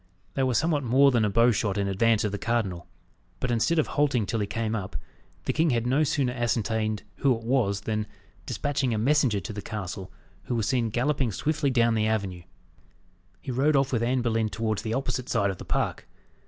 [0.33, 2.87] They were somewhat more than a bow shot in advance of the cardinal;
[3.39, 4.95] but instead of halting till he came up,
[5.45, 8.07] the king had no sooner ascertained who it was, than,
[8.47, 10.11] despatching a messenger to the castle,
[10.45, 12.41] who was seen galloping swiftly down the avenue,
[13.41, 16.07] he rode off with Anne Boleyn towards the opposite side of the park.